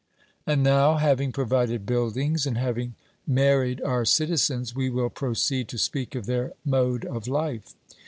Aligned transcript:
And 0.47 0.63
now, 0.63 0.95
having 0.97 1.31
provided 1.31 1.85
buildings, 1.85 2.47
and 2.47 2.57
having 2.57 2.95
married 3.27 3.79
our 3.83 4.03
citizens, 4.03 4.73
we 4.75 4.89
will 4.89 5.11
proceed 5.11 5.67
to 5.67 5.77
speak 5.77 6.15
of 6.15 6.25
their 6.25 6.53
mode 6.65 7.05
of 7.05 7.27
life. 7.27 7.75